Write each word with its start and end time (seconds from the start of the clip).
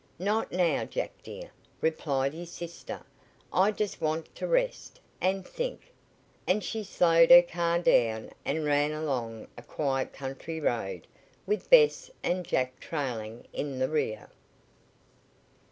"Not 0.17 0.51
now, 0.51 0.83
Jack, 0.83 1.11
dear," 1.21 1.51
replied 1.79 2.33
his 2.33 2.51
sister. 2.51 3.03
"I 3.53 3.69
just 3.71 4.01
want 4.01 4.33
to 4.33 4.47
rest 4.47 4.99
and 5.21 5.45
think," 5.47 5.93
and 6.47 6.63
she 6.63 6.83
slowed 6.83 7.29
her 7.29 7.43
car 7.43 7.77
down 7.77 8.31
and 8.43 8.65
ran 8.65 8.93
along 8.93 9.47
a 9.59 9.61
quiet 9.61 10.11
country 10.11 10.59
road, 10.59 11.05
with 11.45 11.69
Bess 11.69 12.09
and 12.23 12.43
Jack 12.43 12.79
trailing 12.79 13.45
in 13.53 13.77
the 13.77 13.89
rear. 13.89 14.29